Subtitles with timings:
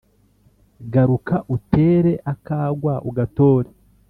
[0.93, 3.69] Garuka utere akagwa ugatore